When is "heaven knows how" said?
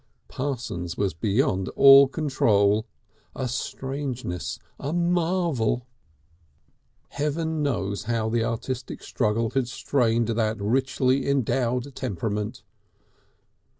7.09-8.27